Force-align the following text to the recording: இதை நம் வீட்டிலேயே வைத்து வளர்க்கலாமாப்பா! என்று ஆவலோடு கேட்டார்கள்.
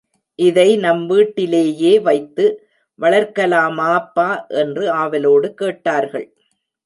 இதை 0.39 0.69
நம் 0.77 1.03
வீட்டிலேயே 1.07 1.99
வைத்து 1.99 2.45
வளர்க்கலாமாப்பா! 2.99 4.27
என்று 4.55 4.85
ஆவலோடு 4.95 5.53
கேட்டார்கள். 5.53 6.27